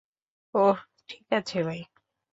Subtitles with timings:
[0.53, 0.77] ওহ,
[1.09, 1.81] ঠিক আছে ভাই।